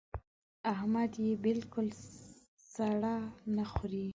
[0.73, 1.87] احمد يې بالکل
[2.73, 3.15] سړه
[3.55, 4.07] نه خوري.